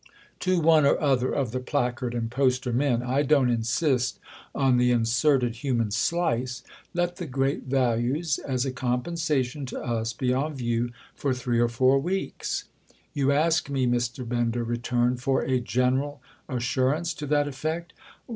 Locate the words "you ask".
13.13-13.69